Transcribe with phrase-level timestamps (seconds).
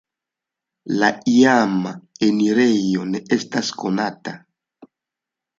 [1.01, 1.93] La iama
[2.29, 4.35] enirejo ne estas konata.